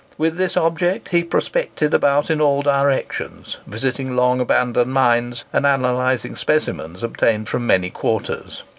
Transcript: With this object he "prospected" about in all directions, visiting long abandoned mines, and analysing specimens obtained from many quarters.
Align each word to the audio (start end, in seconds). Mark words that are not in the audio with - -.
With 0.17 0.35
this 0.37 0.57
object 0.57 1.09
he 1.09 1.23
"prospected" 1.23 1.93
about 1.93 2.31
in 2.31 2.41
all 2.41 2.63
directions, 2.63 3.57
visiting 3.67 4.15
long 4.15 4.39
abandoned 4.39 4.91
mines, 4.91 5.45
and 5.53 5.63
analysing 5.63 6.35
specimens 6.35 7.03
obtained 7.03 7.49
from 7.49 7.67
many 7.67 7.91
quarters. 7.91 8.63